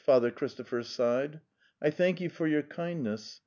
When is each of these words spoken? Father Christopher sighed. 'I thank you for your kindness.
Father 0.03 0.31
Christopher 0.31 0.81
sighed. 0.81 1.39
'I 1.79 1.91
thank 1.91 2.19
you 2.21 2.29
for 2.31 2.47
your 2.47 2.63
kindness. 2.63 3.39